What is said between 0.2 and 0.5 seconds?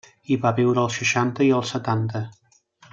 Hi